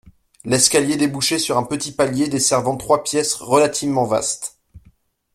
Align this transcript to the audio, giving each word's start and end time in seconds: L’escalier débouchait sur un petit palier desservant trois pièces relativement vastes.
L’escalier 0.45 0.97
débouchait 0.97 1.37
sur 1.37 1.59
un 1.59 1.63
petit 1.63 1.91
palier 1.91 2.27
desservant 2.27 2.75
trois 2.75 3.03
pièces 3.03 3.35
relativement 3.35 4.05
vastes. 4.05 4.57